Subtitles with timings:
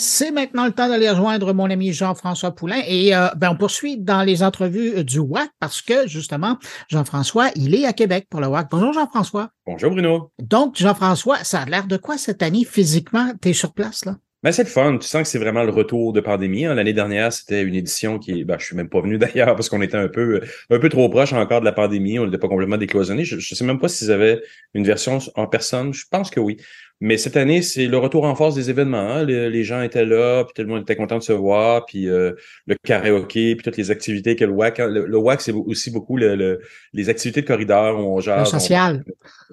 [0.00, 3.98] C'est maintenant le temps d'aller rejoindre mon ami Jean-François Poulain et euh, ben, on poursuit
[3.98, 6.56] dans les entrevues du WAC parce que justement,
[6.88, 8.68] Jean-François, il est à Québec pour le WAC.
[8.70, 9.48] Bonjour Jean-François.
[9.66, 10.30] Bonjour Bruno.
[10.38, 12.64] Donc, Jean-François, ça a l'air de quoi cette année?
[12.64, 13.32] Physiquement?
[13.42, 14.14] Tu es sur place là?
[14.44, 14.98] Ben, c'est le fun.
[14.98, 16.64] Tu sens que c'est vraiment le retour de pandémie.
[16.64, 16.74] Hein.
[16.74, 19.82] L'année dernière, c'était une édition qui, ben, je suis même pas venu d'ailleurs parce qu'on
[19.82, 20.40] était un peu,
[20.70, 22.20] un peu trop proche encore de la pandémie.
[22.20, 23.24] On n'était pas complètement décloisonné.
[23.24, 24.40] Je, je sais même pas s'ils avaient
[24.74, 25.92] une version en personne.
[25.92, 26.56] Je pense que oui.
[27.00, 28.98] Mais cette année, c'est le retour en force des événements.
[28.98, 29.24] Hein.
[29.24, 32.32] Les, gens étaient là, puis tout le monde était content de se voir, puis euh,
[32.66, 34.80] le karaoké, puis toutes les activités que le WAC...
[34.80, 34.88] Hein.
[34.88, 36.60] Le, WAC, c'est aussi beaucoup le,
[36.92, 38.40] les activités de corridor où on genre...
[38.40, 39.04] Le social.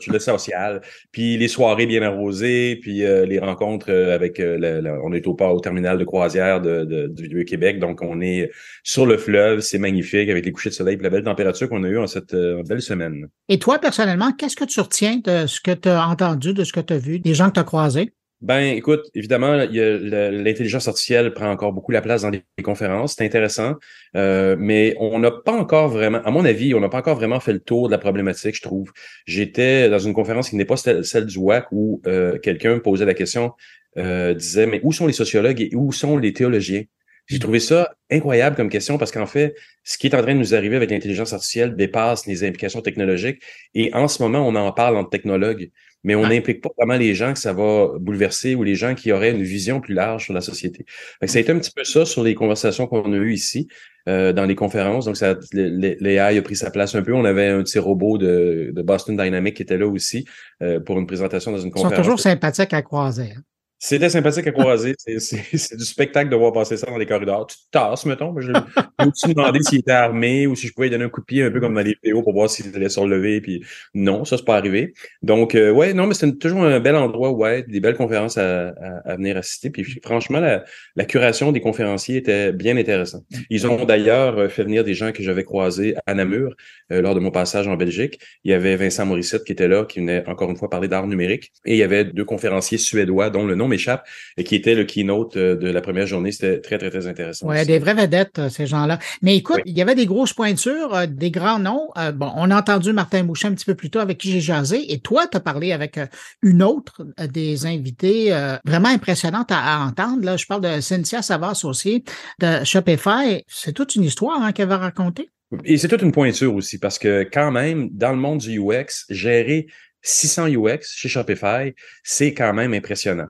[0.07, 0.81] le social.
[1.11, 4.41] Puis les soirées bien arrosées, puis euh, les rencontres euh, avec...
[4.41, 8.49] on est au port, au terminal de croisière de, du Vieux-Québec, donc on est
[8.83, 11.83] sur le fleuve, c'est magnifique, avec les couchers de soleil et la belle température qu'on
[11.83, 13.27] a eue en cette belle semaine.
[13.49, 16.73] Et toi, personnellement, qu'est-ce que tu retiens de ce que tu as entendu, de ce
[16.73, 18.13] que tu as vu, gens que tu as croisés?
[18.41, 23.15] Ben, écoute, évidemment, l'intelligence artificielle prend encore beaucoup la place dans les, conférences.
[23.15, 23.75] C'est intéressant,
[24.15, 27.39] euh, mais on n'a pas encore vraiment, à mon avis, on n'a pas encore vraiment
[27.39, 28.91] fait le tour de la problématique, je trouve.
[29.25, 33.13] J'étais dans une conférence qui n'est pas celle, du WAC où euh, quelqu'un posait la
[33.13, 33.53] question,
[33.97, 36.83] euh, disait, mais où sont les sociologues et où sont les théologiens?
[37.27, 40.39] J'ai trouvé ça incroyable comme question parce qu'en fait, ce qui est en train de
[40.39, 43.41] nous arriver avec l'intelligence artificielle dépasse les implications technologiques
[43.73, 45.71] et en ce moment, on en parle entre technologues
[46.05, 49.11] mais on n'implique pas vraiment les gens que ça va bouleverser ou les gens qui
[49.11, 50.85] auraient une vision plus large sur la société.
[51.23, 53.67] ça a été un petit peu ça sur les conversations qu'on a eues ici
[54.07, 55.05] euh, dans les conférences.
[55.05, 57.11] Donc, ça, l'AI a pris sa place un peu.
[57.15, 60.25] On avait un petit robot de, de Boston Dynamics qui était là aussi
[60.61, 61.93] euh, pour une présentation dans une conférence.
[61.93, 63.33] Ils sont toujours sympathiques à croiser.
[63.35, 63.41] Hein.
[63.77, 64.95] C'était sympathique à croiser.
[65.17, 67.47] C'est du spectacle de voir passer ça dans les corridors.
[67.47, 68.33] Tu tasses, mettons.
[68.39, 71.21] Je me suis demandé s'il était armé ou si je pouvais lui donner un coup
[71.21, 73.41] de pied un peu comme dans les vidéos pour voir s'il allait se relever.
[73.41, 74.93] Puis non, ça, c'est pas arrivé.
[75.21, 78.69] Donc, euh, ouais, non, mais c'est toujours un bel endroit, ouais, des belles conférences à,
[79.05, 79.69] à, venir assister.
[79.69, 80.63] Puis franchement, la,
[80.95, 83.23] la, curation des conférenciers était bien intéressante.
[83.49, 86.55] Ils ont d'ailleurs euh, fait venir des gens que j'avais croisés à Namur
[86.91, 88.19] euh, lors de mon passage en Belgique.
[88.43, 91.07] Il y avait Vincent Morissette qui était là, qui venait encore une fois parler d'art
[91.07, 91.51] numérique.
[91.65, 94.83] Et il y avait deux conférenciers suédois dont le nom m'échappe, et qui était le
[94.83, 96.31] keynote euh, de la première journée.
[96.31, 97.47] C'était très, très, très intéressant.
[97.47, 98.99] Oui, des vraies vedettes, euh, ces gens-là.
[99.21, 101.89] Mais écoute, il y avait des grosses pointures, euh, des grands noms.
[102.13, 104.93] bon, on a entendu Martin Boucher un petit peu plus tôt avec qui j'ai jasé,
[104.93, 105.99] et toi, tu as parlé avec
[106.41, 108.29] une autre des invités
[108.65, 110.23] vraiment impressionnantes à, entendre.
[110.23, 112.03] Là, je parle de Cynthia Savas aussi,
[112.39, 113.43] de Shopify.
[113.47, 115.29] C'est toute une histoire hein, qu'elle va raconter.
[115.63, 119.05] Et c'est toute une pointure aussi, parce que quand même, dans le monde du UX,
[119.09, 119.67] gérer
[120.01, 121.73] 600 UX chez Shopify,
[122.03, 123.27] c'est quand même impressionnant.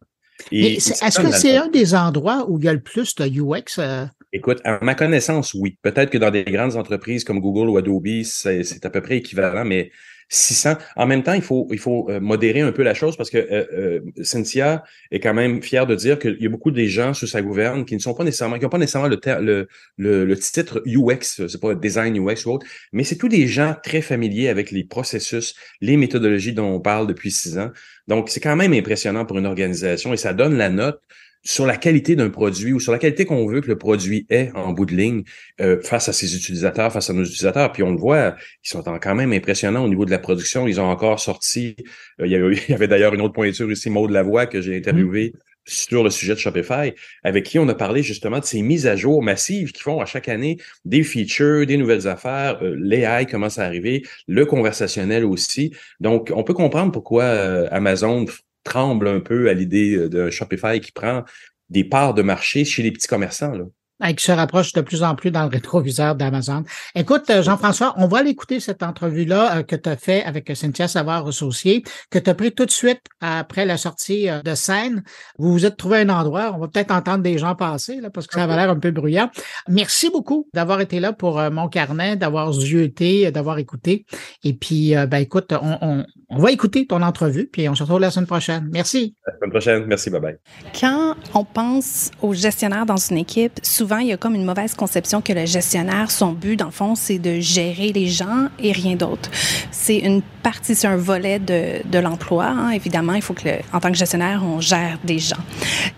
[0.51, 3.79] Est-ce que c'est un des endroits où il y a le plus de UX?
[3.79, 4.05] Euh?
[4.35, 5.77] Écoute, à ma connaissance, oui.
[5.81, 9.63] Peut-être que dans des grandes entreprises comme Google ou Adobe, c'est à peu près équivalent,
[9.63, 9.91] mais
[10.27, 10.75] 600.
[10.97, 13.37] En même temps, il faut, il faut euh, modérer un peu la chose parce que
[13.37, 17.13] euh, euh, Cynthia est quand même fière de dire qu'il y a beaucoup de gens
[17.13, 20.37] sous sa gouverne qui ne sont pas nécessairement, qui n'ont pas nécessairement le, le, le,
[20.37, 24.49] titre UX, c'est pas design UX ou autre, mais c'est tous des gens très familiers
[24.49, 27.71] avec les processus, les méthodologies dont on parle depuis six ans.
[28.09, 30.99] Donc, c'est quand même impressionnant pour une organisation et ça donne la note
[31.45, 34.51] sur la qualité d'un produit ou sur la qualité qu'on veut que le produit ait
[34.55, 35.23] en bout de ligne
[35.61, 37.71] euh, face à ses utilisateurs, face à nos utilisateurs.
[37.71, 40.67] Puis on le voit, ils sont quand même impressionnants au niveau de la production.
[40.67, 41.75] Ils ont encore sorti,
[42.19, 45.27] euh, il y avait, avait d'ailleurs une autre pointure ici, Maud Lavoie, que j'ai interviewé
[45.27, 45.39] mm-hmm.
[45.65, 48.95] sur le sujet de Shopify, avec qui on a parlé justement de ces mises à
[48.95, 53.59] jour massives qui font à chaque année des features, des nouvelles affaires, euh, l'AI commence
[53.59, 55.75] à arriver, le conversationnel aussi.
[55.99, 57.25] Donc, on peut comprendre pourquoi
[57.69, 58.25] Amazon
[58.65, 61.23] tremble un peu à l'idée euh, d'un Shopify qui prend
[61.69, 63.53] des parts de marché chez les petits commerçants.
[64.01, 66.63] Qui se rapproche de plus en plus dans le rétroviseur d'Amazon.
[66.95, 70.51] Écoute, euh, Jean-François, on va aller écouter cette entrevue-là euh, que tu as fait avec
[70.55, 74.53] Cynthia Savard associée, que tu as pris tout de suite après la sortie euh, de
[74.53, 75.03] scène.
[75.37, 78.27] Vous vous êtes trouvé un endroit, on va peut-être entendre des gens passer, là, parce
[78.27, 79.29] que ça avait l'air un peu bruyant.
[79.69, 84.05] Merci beaucoup d'avoir été là pour mon carnet, d'avoir zioté, d'avoir écouté.
[84.43, 87.99] Et puis, ben écoute, on, on, on, va écouter ton entrevue, puis on se retrouve
[88.01, 88.69] la semaine prochaine.
[88.71, 89.15] Merci.
[89.25, 89.85] La semaine prochaine.
[89.85, 90.37] Merci, bye-bye.
[90.79, 94.73] Quand on pense aux gestionnaires dans une équipe, souvent, il y a comme une mauvaise
[94.73, 98.71] conception que le gestionnaire, son but, dans le fond, c'est de gérer les gens et
[98.71, 99.29] rien d'autre.
[99.71, 102.45] C'est une partie, c'est un volet de, de l'emploi.
[102.45, 102.69] Hein.
[102.71, 105.35] Évidemment, il faut que, en tant que gestionnaire, on gère des gens.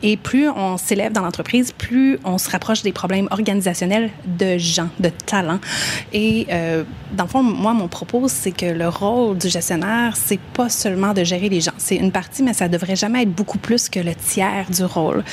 [0.04, 4.90] Et plus on s'élève dans l'entreprise, plus on se rapproche des problèmes organisationnels de gens,
[5.00, 5.60] de talents.
[6.14, 10.40] Et euh, dans le fond, moi, mon propos, c'est que le rôle du gestionnaire, c'est
[10.40, 11.74] pas seulement de gérer les gens.
[11.78, 15.24] C'est une partie, mais ça devrait jamais être beaucoup plus que le tiers du rôle.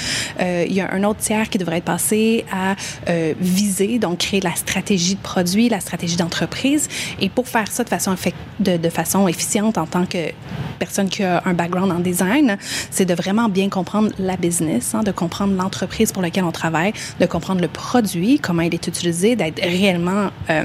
[0.41, 2.77] Euh, il y a un autre tiers qui devrait être passé à
[3.09, 6.89] euh, viser, donc créer la stratégie de produit, la stratégie d'entreprise.
[7.21, 8.15] Et pour faire ça de façon,
[8.61, 10.31] de, façon efficiente en tant que
[10.79, 12.57] personne qui a un background en design,
[12.91, 16.93] c'est de vraiment bien comprendre la business, hein, de comprendre l'entreprise pour laquelle on travaille,
[17.21, 20.65] de comprendre le produit, comment il est utilisé, d'être réellement euh,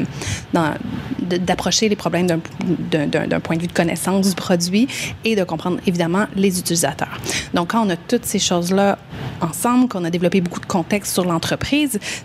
[1.22, 4.88] d'approcher les problèmes d'un point de vue de connaissance du produit
[5.24, 7.20] et de comprendre évidemment les utilisateurs.
[7.54, 8.98] Donc, quand on a toutes ces choses-là
[9.42, 11.69] ensemble, qu'on a développé beaucoup de contexte sur l'entreprise,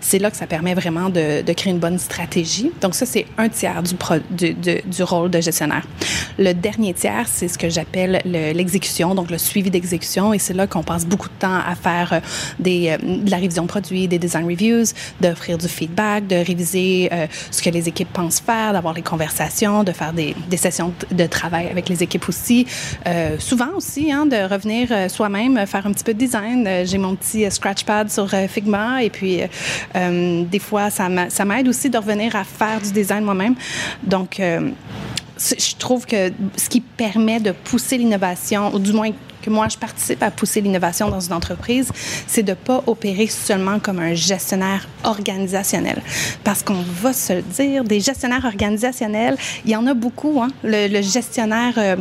[0.01, 2.71] c'est là que ça permet vraiment de, créer une bonne stratégie.
[2.81, 5.85] Donc, ça, c'est un tiers du, rôle de gestionnaire.
[6.37, 10.67] Le dernier tiers, c'est ce que j'appelle l'exécution, donc le suivi d'exécution, et c'est là
[10.67, 12.19] qu'on passe beaucoup de temps à faire euh,
[12.65, 14.85] euh, de la révision de produits, des design reviews,
[15.21, 19.83] d'offrir du feedback, de réviser euh, ce que les équipes pensent faire, d'avoir les conversations,
[19.83, 22.65] de faire des, sessions de travail avec les équipes aussi.
[23.39, 26.67] Souvent aussi, hein, de revenir soi-même, faire un petit peu de design.
[26.85, 29.34] J'ai mon petit scratchpad sur Figma, et puis
[29.93, 33.55] des fois, ça m'aide aussi de revenir à faire du design moi-même.
[34.03, 34.39] Donc,
[35.37, 39.11] je trouve que ce qui permet de pousser l'innovation, ou du moins
[39.45, 41.91] que moi je participe à pousser l'innovation dans une entreprise,
[42.25, 46.01] c'est de ne pas opérer seulement comme un gestionnaire organisationnel.
[46.43, 50.41] Parce qu'on va se le dire, des gestionnaires organisationnels, il y en a beaucoup.
[50.41, 50.49] Hein?
[50.63, 51.73] Le, gestionnaire...
[51.77, 51.95] Euh,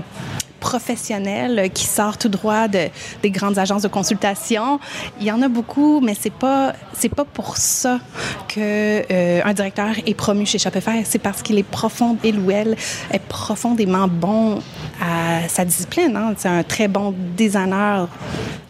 [0.71, 2.85] professionnel qui sort tout droit de,
[3.23, 4.81] des grandes agences de consultation.
[5.21, 6.73] Il y en a beaucoup, mais c'est pas
[7.15, 8.01] pas pour ça
[8.49, 11.05] que euh, un directeur est promu chez Shopify.
[11.05, 12.77] C'est parce qu'il est profond, il ou elle
[13.13, 14.61] est profondément bon
[15.03, 16.17] à sa discipline.
[16.17, 16.35] Hein.
[16.37, 18.09] C'est un très bon designer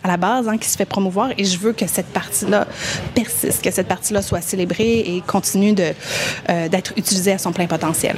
[0.04, 2.68] à la base hein, qui se fait promouvoir et je veux que cette partie-là
[3.14, 8.16] persiste, que cette partie-là soit célébrée et continue euh, d'être utilisée à son plein potentiel.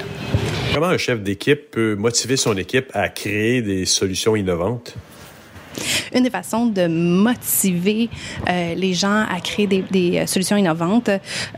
[0.75, 4.95] Comment un chef d'équipe peut motiver son équipe à créer des solutions innovantes?
[6.15, 8.09] Une des façons de motiver
[8.49, 11.11] euh, les gens à créer des, euh, solutions innovantes,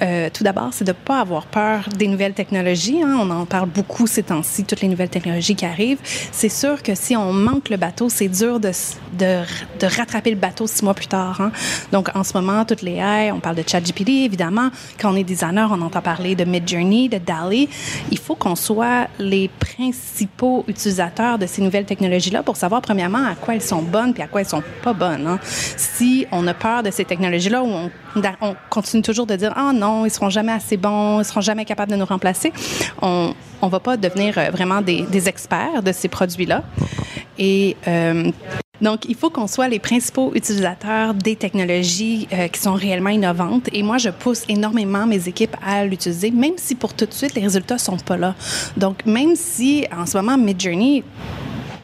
[0.02, 3.02] euh, tout d'abord, c'est de ne pas avoir peur des nouvelles technologies.
[3.02, 3.18] Hein.
[3.20, 5.98] On en parle beaucoup ces temps-ci, toutes les nouvelles technologies qui arrivent.
[6.32, 8.72] C'est sûr que si on manque le bateau, c'est dur de,
[9.18, 11.40] de, rattraper le bateau six mois plus tard.
[11.40, 11.52] Hein.
[11.92, 14.70] Donc, en ce moment, toutes les AI, on parle de ChatGPT, évidemment.
[15.00, 17.68] Quand on est designer, on entend parler de Midjourney, de DALI.
[18.10, 23.34] Il faut qu'on soit les principaux utilisateurs de ces nouvelles technologies-là pour savoir, premièrement, à
[23.34, 25.26] quoi elles sont bonnes puis à quoi elles sont pas bonnes.
[25.26, 25.38] Hein.
[25.42, 27.90] Si on a peur de ces technologies-là, on,
[28.40, 31.40] on, continue toujours de dire ah oh non, ils seront jamais assez bons, ils seront
[31.40, 32.52] jamais capables de nous remplacer,
[33.02, 36.62] on on va pas devenir euh, vraiment des, des experts de ces produits-là.
[37.38, 38.30] Et euh,
[38.80, 43.68] donc, il faut qu'on soit les principaux utilisateurs des technologies euh, qui sont réellement innovantes.
[43.72, 47.34] Et moi, je pousse énormément mes équipes à l'utiliser, même si pour tout de suite,
[47.34, 48.34] les résultats sont pas là.
[48.76, 51.02] Donc, même si en ce moment, Midjourney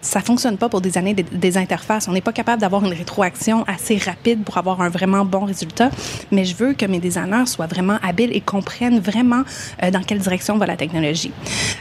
[0.05, 2.09] ça fonctionne pas pour des années des, interfaces.
[2.09, 5.91] On n'est pas capable d'avoir une rétroaction assez rapide pour avoir un vraiment bon résultat.
[6.31, 9.43] Mais je veux que mes designers soient vraiment habiles et comprennent vraiment
[9.83, 11.33] euh, dans quelle direction va la technologie.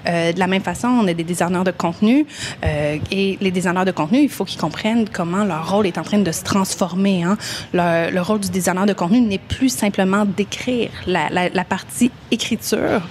[0.08, 2.26] Euh, de la même façon, on a des designers de contenu
[2.64, 6.04] euh, et les designers de contenu, il faut qu'ils comprennent comment leur rôle est en
[6.04, 7.24] train de se transformer.
[7.24, 7.38] Hein.
[7.74, 10.92] Le, le, rôle du designer de contenu n'est plus simplement d'écrire.
[11.08, 13.02] La, la partie écriture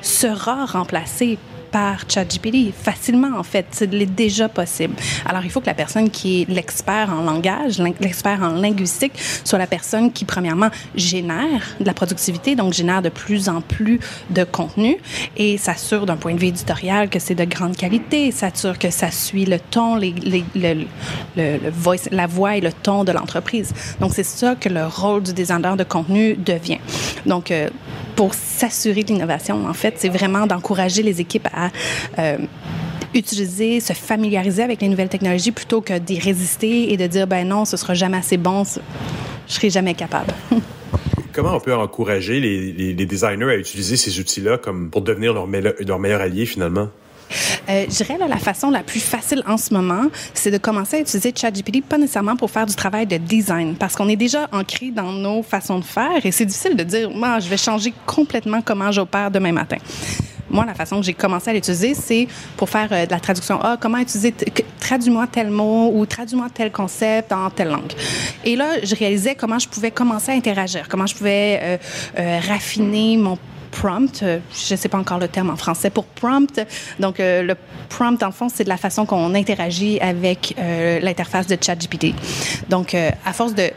[0.00, 1.38] sera remplacée
[1.72, 3.66] par ChatGPT facilement, en fait.
[3.70, 4.94] C'est déjà possible.
[5.26, 9.12] Alors, il faut que la personne qui est l'expert en langage, l'expert en linguistique,
[9.44, 13.98] soit la personne qui, premièrement, génère de la productivité, donc génère de plus en plus
[14.30, 14.98] de contenu
[15.36, 19.10] et s'assure d'un point de vue éditorial que c'est de grande qualité, s'assure que ça
[19.10, 19.98] suit le ton,
[21.36, 23.72] la voix et le ton de l'entreprise.
[24.00, 26.78] Donc, c'est ça que le rôle du designer de contenu devient.
[27.26, 27.68] Donc, euh,
[28.16, 31.70] pour s'assurer de l'innovation, en fait, c'est vraiment d'encourager les équipes à
[32.18, 32.38] euh,
[33.14, 37.46] utiliser, se familiariser avec les nouvelles technologies plutôt que d'y résister et de dire ben
[37.46, 40.32] non, ce sera jamais assez bon, je serai jamais capable.
[41.32, 45.98] Comment on peut encourager les, designers à utiliser ces outils-là comme pour devenir leur, leur
[45.98, 46.88] meilleur allié finalement?
[47.68, 50.96] Euh, je dirais là, la façon la plus facile en ce moment, c'est de commencer
[50.96, 54.48] à utiliser ChatGPT, pas nécessairement pour faire du travail de design, parce qu'on est déjà
[54.52, 57.92] ancré dans nos façons de faire et c'est difficile de dire, moi, je vais changer
[58.06, 59.78] complètement comment j'opère demain matin
[60.52, 63.58] moi, la façon que j'ai commencé à l'utiliser, c'est pour faire euh, de la traduction.
[63.62, 64.34] Ah, comment utiliser,
[64.78, 67.92] traduis-moi tel mot ou traduis-moi tel concept en telle langue.
[68.44, 71.78] Et là, je réalisais comment je pouvais commencer à interagir, comment je pouvais
[72.18, 73.38] euh, raffiner mon
[73.72, 74.22] prompt.
[74.22, 76.60] Euh, je ne sais pas encore le terme en français pour prompt.
[77.00, 77.56] Donc, euh, le
[77.88, 82.14] prompt, en fond, c'est de la façon qu'on interagit avec euh, l'interface de ChatGPT.
[82.68, 83.70] Donc, à force de,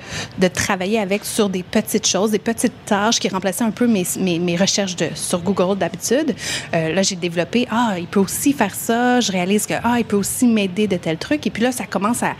[0.53, 4.95] travailler avec sur des petites choses, des petites tâches qui remplaçaient un peu mes, recherches
[5.15, 6.35] sur Google d'habitude,
[6.71, 9.19] là, j'ai développé, ah, il peut aussi faire ça.
[9.21, 11.47] Je réalise que, ah, il peut aussi m'aider de tels trucs.
[11.47, 12.35] Et puis là, ça commence à,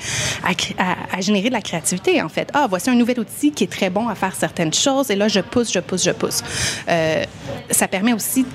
[1.20, 2.50] générer de la créativité, en fait.
[2.54, 5.10] Ah, voici un nouvel outil qui est très bon à faire certaines choses.
[5.10, 6.44] Et là, je pousse, je pousse, je pousse.
[7.70, 8.46] Ça permet aussi,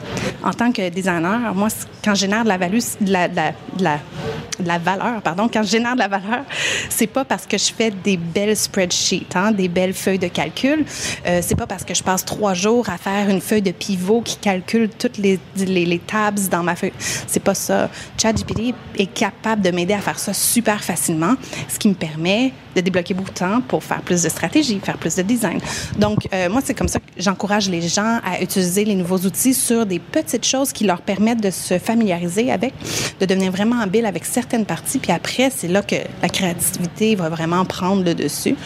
[0.42, 1.68] en tant que designer, moi,
[2.04, 6.44] quand je génère de la, value, de la, valeur, pardon, quand je de la valeur,
[6.88, 10.84] c'est pas parce que je fais des belles spreadsheets, hein, des belles feuilles de calcul.
[11.26, 14.22] Euh, c'est pas parce que je passe trois jours à faire une feuille de pivot
[14.22, 16.92] qui calcule toutes les, les, les tabs dans ma feuille.
[17.26, 17.90] C'est pas ça.
[18.20, 21.34] ChatGPT est capable de m'aider à faire ça super facilement,
[21.68, 24.98] ce qui me permet de débloquer beaucoup de temps pour faire plus de stratégie, faire
[24.98, 25.60] plus de design.
[25.98, 29.54] Donc, euh, moi, c'est comme ça que j'encourage les gens à utiliser les nouveaux outils
[29.54, 32.74] sur des petites choses qui leur permettent de se familiariser avec,
[33.20, 34.98] de devenir vraiment habile avec certaines parties.
[34.98, 38.56] Puis après, c'est là que la créativité va vraiment prendre le dessus.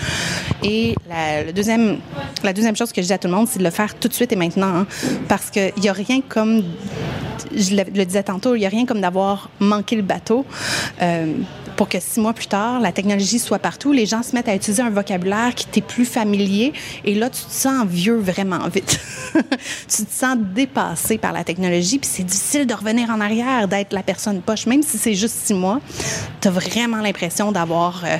[0.63, 1.99] Et la, deuxième,
[2.43, 4.09] la deuxième chose que je dis à tout le monde, c'est de le faire tout
[4.09, 4.75] de suite et maintenant.
[4.75, 4.87] Hein,
[5.29, 6.63] parce qu'il n'y a rien comme,
[7.55, 10.45] je le, disais tantôt, il n'y a rien comme d'avoir manqué le bateau.
[11.03, 11.35] Euh,
[11.77, 14.55] pour que six mois plus tard, la technologie soit partout, les gens se mettent à
[14.55, 16.73] utiliser un vocabulaire qui t'est plus familier
[17.05, 19.01] et là, tu te sens vieux vraiment vite.
[19.35, 23.93] tu te sens dépassé par la technologie puis c'est difficile de revenir en arrière, d'être
[23.93, 25.81] la personne poche, même si c'est juste six mois,
[26.41, 28.05] tu as vraiment l'impression d'avoir...
[28.05, 28.17] Euh,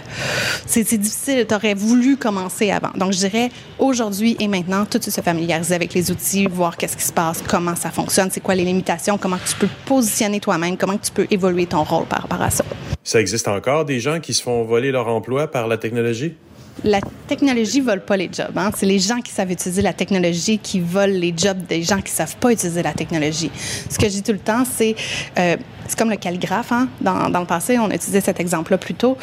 [0.67, 2.91] c'est difficile, tu aurais voulu commencer avant.
[2.97, 6.77] Donc, je dirais aujourd'hui et maintenant, tout de suite se familiariser avec les outils, voir
[6.77, 10.41] qu'est-ce qui se passe, comment ça fonctionne, c'est quoi les limitations, comment tu peux positionner
[10.41, 12.65] toi-même, comment tu peux évoluer ton rôle par rapport à ça.
[13.03, 16.35] Ça existe encore des gens qui se font voler leur emploi par la technologie?
[16.83, 18.57] La technologie vole pas les jobs.
[18.57, 18.71] Hein?
[18.77, 22.11] C'est les gens qui savent utiliser la technologie qui volent les jobs des gens qui
[22.11, 23.51] savent pas utiliser la technologie.
[23.89, 24.97] Ce que je dis tout le temps, c'est
[25.39, 26.73] euh, c'est comme le calligraphe.
[26.73, 26.89] Hein?
[27.01, 29.17] Dans, le passé, on a utilisé cet exemple-là plus tôt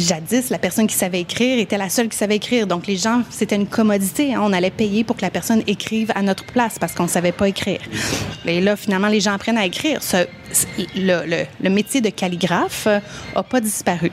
[0.00, 2.66] jadis, la personne qui savait écrire était la seule qui savait écrire.
[2.66, 4.34] Donc, les gens, c'était une commodité.
[4.34, 4.40] Hein.
[4.42, 7.32] On allait payer pour que la personne écrive à notre place parce qu'on ne savait
[7.32, 7.80] pas écrire.
[8.44, 10.00] Et là, finalement, les gens apprennent à écrire.
[10.94, 12.86] Le, métier de calligraphe
[13.34, 14.10] n'a pas disparu.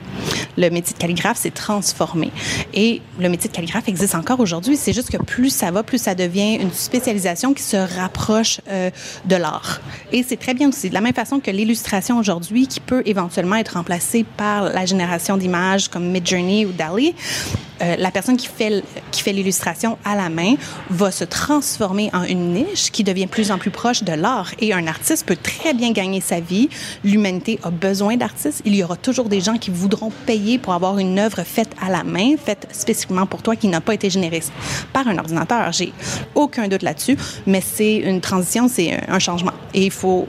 [0.56, 2.30] Le métier de calligraphe s'est transformé.
[2.72, 4.76] Et le métier de calligraphe existe encore aujourd'hui.
[4.76, 8.90] C'est juste que plus ça va, plus ça devient une spécialisation qui se rapproche euh,
[9.24, 9.80] de l'art.
[10.12, 10.88] Et c'est très bien aussi.
[10.88, 15.36] De la même façon que l'illustration aujourd'hui, qui peut éventuellement être remplacée par la génération
[15.36, 17.14] d'images comme Midjourney ou Dali,
[17.84, 20.54] euh, la personne qui fait, qui fait l'illustration à la main
[20.90, 24.52] va se transformer en une niche qui devient plus en plus proche de l'art.
[24.58, 26.68] Et un artiste peut très bien gagner sa vie.
[27.04, 28.62] L'humanité a besoin d'artistes.
[28.64, 31.90] Il y aura toujours des gens qui voudront payer pour avoir une œuvre faite à
[31.90, 34.42] la main, faite spécifiquement pour toi, qui n'a pas été générée
[34.92, 35.72] par un ordinateur.
[35.72, 35.92] J'ai
[36.34, 39.52] aucun doute là-dessus, mais c'est une transition, c'est un changement.
[39.74, 40.26] Et il faut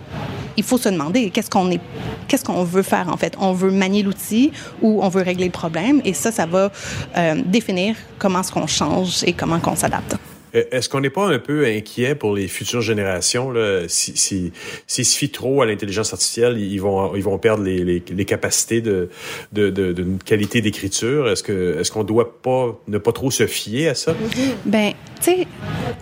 [0.58, 1.82] il faut se demander qu'est-ce qu'on est,
[2.28, 3.36] qu'est-ce qu'on veut faire en fait?
[3.40, 4.52] On veut manier l'outil
[4.82, 6.72] ou on veut régler le problème, et ça, ça va
[7.18, 10.16] euh, définir comment est-ce qu'on change et comment qu'on s'adapte.
[10.56, 14.54] Euh, est-ce qu'on n'est pas un peu inquiet pour les futures générations là, si, si,
[14.88, 18.26] s'ils se fient trop à l'intelligence artificielle, ils vont ils vont perdre les, les, les
[18.26, 19.10] capacités de,
[19.52, 21.28] de, de, de qualité d'écriture.
[21.28, 24.16] Est-ce que est-ce qu'on doit pas ne pas trop se fier à ça?
[24.66, 24.94] Ben,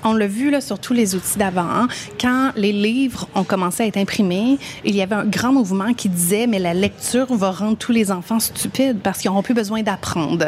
[0.03, 1.61] on l'a vu sur tous les outils d'avant.
[1.61, 1.87] Hein.
[2.19, 6.09] Quand les livres ont commencé à être imprimés, il y avait un grand mouvement qui
[6.09, 9.81] disait mais la lecture va rendre tous les enfants stupides parce qu'ils n'auront plus besoin
[9.81, 10.47] d'apprendre.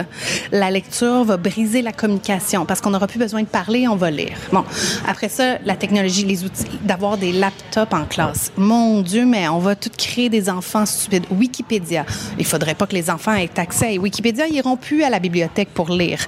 [0.52, 4.12] La lecture va briser la communication parce qu'on n'aura plus besoin de parler, on va
[4.12, 4.38] lire.
[4.52, 4.64] Bon,
[5.08, 8.52] après ça, la technologie, les outils, d'avoir des laptops en classe.
[8.58, 11.26] Mon Dieu, mais on va tout créer des enfants stupides.
[11.32, 12.06] Wikipédia.
[12.38, 14.48] Il faudrait pas que les enfants aient accès à Wikipédia.
[14.48, 16.20] Ils iront plus à la bibliothèque pour lire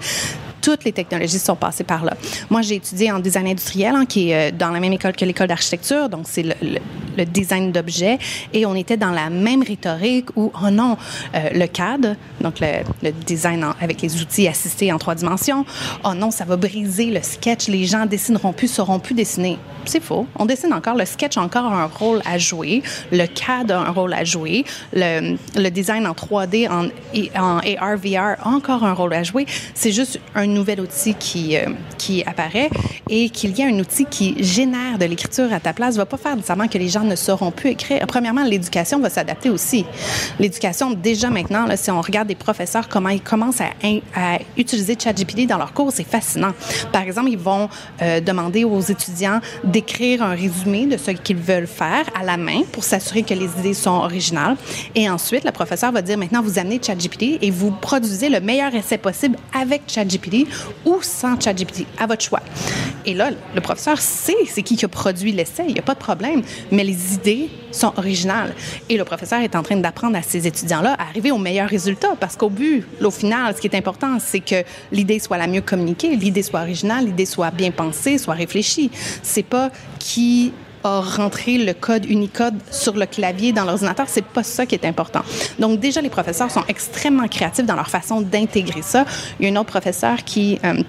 [0.67, 2.17] toutes les technologies sont passées par là.
[2.49, 5.23] Moi, j'ai étudié en design industriel, hein, qui est euh, dans la même école que
[5.23, 8.19] l'école d'architecture, donc c'est le, design d'objets,
[8.53, 10.97] et on était dans la même rhétorique où, oh non,
[11.35, 15.65] euh, le CAD, donc le, design avec les outils assistés en trois dimensions,
[16.03, 19.57] oh non, ça va briser le sketch, les gens dessineront plus, sauront plus dessiner.
[19.85, 20.27] C'est faux.
[20.35, 20.95] On dessine encore.
[20.95, 22.83] Le sketch a encore un rôle à jouer.
[23.11, 24.65] Le CAD a un rôle à jouer.
[24.91, 26.89] Le, le design en 3D, en,
[27.39, 29.45] en AR, VR a encore un rôle à jouer.
[29.73, 32.69] C'est juste un nouvel outil qui, euh, qui apparaît
[33.09, 36.05] et qu'il y ait un outil qui génère de l'écriture à ta place ne va
[36.05, 38.05] pas faire nécessairement que les gens ne sauront plus écrire.
[38.07, 39.85] Premièrement, l'éducation va s'adapter aussi.
[40.39, 43.71] L'éducation, déjà maintenant, si on regarde des professeurs, comment ils commencent à,
[44.15, 46.53] à utiliser ChatGPT dans leurs cours, c'est fascinant.
[46.91, 47.69] Par exemple, ils vont
[48.01, 52.61] euh, demander aux étudiants d'écrire un résumé de ce qu'ils veulent faire à la main
[52.71, 54.57] pour s'assurer que les idées sont originales.
[54.95, 58.73] Et ensuite, le professeur va dire, maintenant, vous amenez ChatGPT et vous produisez le meilleur
[58.73, 60.36] essai possible avec ChatGPT
[60.85, 62.41] ou sans ChatGPT, à votre choix.
[63.05, 65.93] Et là, le professeur sait c'est qui qui a produit l'essai, il n'y a pas
[65.93, 66.41] de problème,
[66.71, 68.53] mais les idées sont originales.
[68.89, 72.15] Et le professeur est en train d'apprendre à ses étudiants-là à arriver au meilleur résultat,
[72.19, 75.61] parce qu'au but, au final, ce qui est important, c'est que l'idée soit la mieux
[75.61, 78.91] communiquée, l'idée soit originale, l'idée soit bien pensée, soit réfléchie.
[79.23, 80.51] C'est pas qui
[80.83, 84.05] à rentrer le code Unicode sur le clavier dans l'ordinateur.
[84.07, 85.21] C'est pas ça qui est important.
[85.59, 89.05] Donc déjà, les professeurs sont extrêmement créatifs dans leur façon d'intégrer ça.
[89.39, 90.81] Il y a une autre professeure qui euh,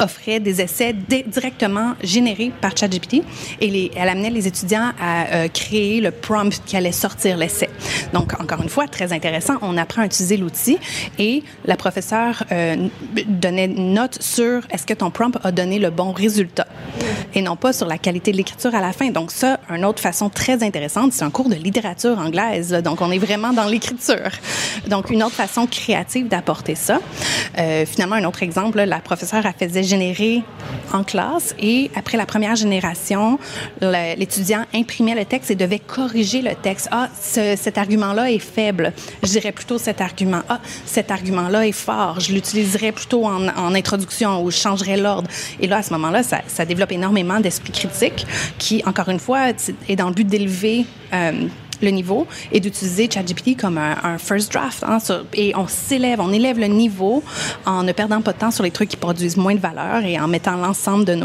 [0.00, 3.22] offrait des essais directement générés par ChatGPT
[3.60, 7.68] et elle amenait les étudiants à euh, créer le prompt qui allait sortir l'essai.
[8.12, 9.54] Donc encore une fois, très intéressant.
[9.62, 10.78] On apprend à utiliser l'outil
[11.18, 12.88] et la professeure euh,
[13.26, 16.66] donnait une note sur est-ce que ton prompt a donné le bon résultat
[17.34, 19.10] et non pas sur la qualité de l'écriture à la fin.
[19.26, 22.72] Ça, une autre façon très intéressante, c'est un cours de littérature anglaise.
[22.84, 24.30] Donc on est vraiment dans l'écriture.
[24.86, 27.00] Donc une autre façon créative d'apporter ça.
[27.58, 30.42] Euh, finalement, un autre exemple, la professeure a faisait générer
[30.92, 33.38] en classe et après la première génération,
[33.80, 36.88] l'étudiant imprimait le texte et devait corriger le texte.
[36.90, 38.92] Ah, cet argument-là est faible.
[39.22, 40.42] Je dirais plutôt cet argument.
[40.48, 42.20] Ah, cet argument-là est fort.
[42.20, 45.28] Je l'utiliserais plutôt en, en, introduction ou je changerais l'ordre.
[45.60, 48.26] Et là, à ce moment-là, ça, ça développe énormément d'esprit critique
[48.58, 51.48] qui, encore une fois, est dans le but d'élever euh,
[51.80, 54.82] le niveau et d'utiliser ChatGPT comme un, first draft.
[54.84, 54.98] Hein,
[55.34, 57.22] et on s'élève, on élève le niveau
[57.66, 60.18] en ne perdant pas de temps sur les trucs qui produisent moins de valeur et
[60.18, 61.18] en mettant l'ensemble de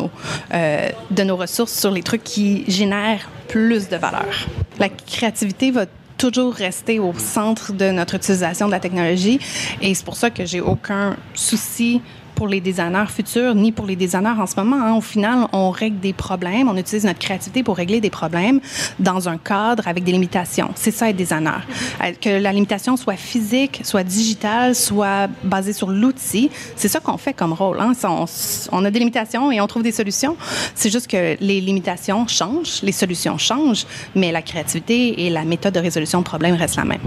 [0.53, 4.47] euh, de nos ressources sur les trucs qui génèrent plus de valeur.
[4.79, 5.85] La créativité va
[6.17, 9.39] toujours rester au centre de notre utilisation de la technologie
[9.81, 12.01] et c'est pour ça que j'ai aucun souci
[12.35, 14.77] pour les designers futurs ni pour les designers en ce moment.
[14.77, 14.93] Hein.
[14.93, 18.59] Au final, on règle des problèmes, on utilise notre créativité pour régler des problèmes
[18.99, 20.71] dans un cadre avec des limitations.
[20.75, 21.61] C'est ça être designer.
[22.03, 27.17] Euh, que la limitation soit physique, soit digitale, soit basée sur l'outil, c'est ça qu'on
[27.17, 27.79] fait comme rôle.
[27.79, 27.93] Hein.
[28.03, 28.25] On,
[28.71, 30.35] on, a des limitations et on trouve des solutions.
[30.75, 33.85] C'est juste que les limitations changent, les solutions changent,
[34.15, 37.01] mais la créativité et la méthode de résolution de problèmes restent la même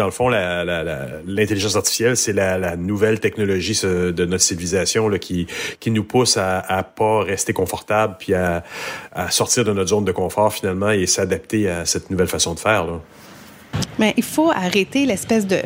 [0.00, 5.46] dans le fond, l'intelligence artificielle, c'est la, nouvelle technologie de notre civilisation qui,
[5.78, 8.62] qui nous pousse à, à pas rester confortable puis à,
[9.28, 12.86] sortir de notre zone de confort finalement et s'adapter à cette nouvelle façon de faire.
[13.98, 15.58] Mais il faut arrêter l'espèce de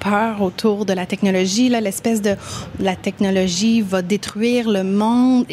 [0.00, 2.34] peur autour de la technologie, l'espèce de
[2.80, 5.44] la technologie va détruire le monde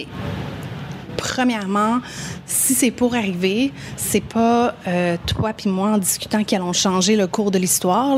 [1.28, 2.02] premièrement,
[2.46, 7.16] si c'est pour arriver, c'est pas euh, toi puis moi en discutant qui allons changer
[7.16, 8.16] le cours de l'histoire.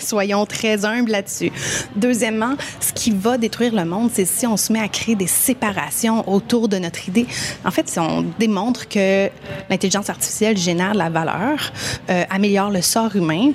[0.00, 1.52] Soyons très humbles là-dessus.
[1.94, 5.26] Deuxièmement, ce qui va détruire le monde, c'est si on se met à créer des
[5.26, 7.26] séparations autour de notre idée.
[7.66, 9.28] En fait, si on démontre que
[9.68, 11.72] l'intelligence artificielle génère de la valeur,
[12.08, 13.52] euh, améliore le sort humain,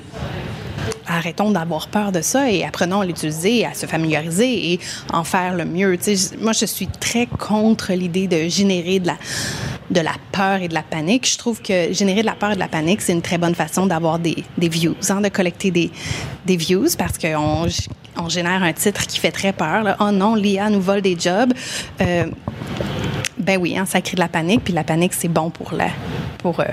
[1.07, 4.79] arrêtons d'avoir peur de ça et apprenons à l'utiliser, à se familiariser et
[5.13, 5.97] en faire le mieux.
[6.41, 11.29] moi, je suis très contre l'idée de générer de la peur et de la panique.
[11.29, 13.55] Je trouve que générer de la peur et de la panique, c'est une très bonne
[13.55, 15.91] façon d'avoir des, views, hein, de collecter des,
[16.45, 17.67] views parce qu'on
[18.19, 19.95] on génère un titre qui fait très peur.
[19.99, 21.53] Oh non, l'IA nous vole des jobs.
[22.01, 22.25] Euh,
[23.47, 25.87] ben oui, hein, ça crée de la panique, puis la panique, c'est bon pour la,
[26.39, 26.65] pour, euh,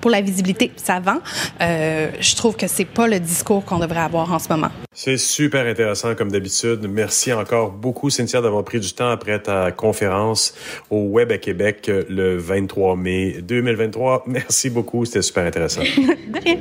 [0.00, 0.70] pour la visibilité.
[0.76, 1.18] Ça vend.
[1.60, 4.68] Euh, je trouve que c'est pas le discours qu'on devrait avoir en ce moment.
[4.92, 6.86] C'est super intéressant comme d'habitude.
[6.88, 10.54] Merci encore beaucoup, Cynthia, d'avoir pris du temps après ta conférence
[10.88, 14.22] au Web à Québec le 23 mai 2023.
[14.28, 15.82] Merci beaucoup, c'était super intéressant.
[15.96, 16.58] De rien.